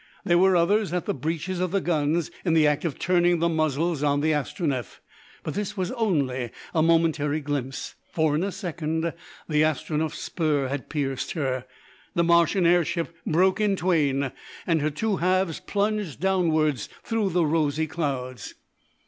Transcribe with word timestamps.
There 0.25 0.39
were 0.39 0.55
others 0.55 0.91
at 0.93 1.05
the 1.05 1.13
breaches 1.13 1.59
of 1.59 1.69
the 1.69 1.79
guns 1.79 2.31
in 2.43 2.55
the 2.55 2.65
act 2.65 2.85
of 2.85 2.97
turning 2.97 3.37
the 3.37 3.47
muzzles 3.47 4.01
on 4.01 4.21
the 4.21 4.31
Astronef; 4.33 4.99
but 5.43 5.53
this 5.53 5.77
was 5.77 5.91
only 5.91 6.49
a 6.73 6.81
momentary 6.81 7.39
glimpse, 7.39 7.93
for 8.11 8.33
in 8.33 8.41
a 8.41 8.51
second 8.51 9.13
the 9.47 9.61
Astronef's 9.63 10.17
spur 10.17 10.69
had 10.69 10.89
pierced 10.89 11.33
her, 11.33 11.65
the 12.15 12.23
Martian 12.23 12.65
air 12.65 12.83
ship 12.83 13.15
broke 13.27 13.61
in 13.61 13.75
twain, 13.75 14.31
and 14.65 14.81
her 14.81 14.89
two 14.89 15.17
halves 15.17 15.59
plunged 15.59 16.19
downwards 16.19 16.89
through 17.03 17.29
the 17.29 17.45
rosy 17.45 17.85
clouds. 17.85 18.55